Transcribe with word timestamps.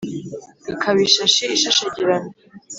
Ikaba 0.71 0.99
ishashi 1.07 1.45
ishashagirana 1.55 2.29